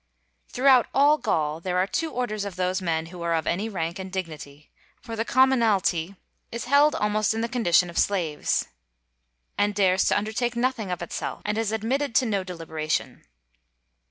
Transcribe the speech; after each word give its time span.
Throughout 0.49 0.87
all 0.95 1.19
Gaul 1.19 1.59
there 1.59 1.77
are 1.77 1.85
two 1.85 2.09
orders 2.09 2.43
of 2.43 2.55
those 2.55 2.81
men 2.81 3.05
who 3.13 3.21
are 3.21 3.35
of 3.35 3.45
any 3.45 3.69
rank 3.69 3.99
and 3.99 4.11
dignity: 4.11 4.71
for 4.99 5.15
the 5.15 5.23
commonalty 5.23 6.15
is 6.51 6.65
held 6.65 6.95
almost 6.95 7.35
in 7.35 7.41
the 7.41 7.47
condition 7.47 7.87
of 7.87 7.99
slaves, 7.99 8.65
and 9.59 9.75
dares 9.75 10.05
to 10.05 10.17
undertake 10.17 10.55
nothing 10.55 10.89
of 10.89 11.03
itself 11.03 11.43
and 11.45 11.55
is 11.55 11.71
admitted 11.71 12.15
to 12.15 12.25
no 12.25 12.43
deliberation. 12.43 13.25